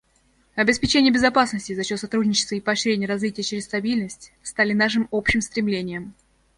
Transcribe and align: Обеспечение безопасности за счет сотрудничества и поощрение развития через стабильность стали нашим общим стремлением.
Обеспечение 0.55 1.13
безопасности 1.13 1.75
за 1.75 1.83
счет 1.83 1.99
сотрудничества 1.99 2.55
и 2.55 2.59
поощрение 2.59 3.07
развития 3.07 3.43
через 3.43 3.65
стабильность 3.65 4.33
стали 4.41 4.73
нашим 4.73 5.07
общим 5.11 5.41
стремлением. 5.41 6.15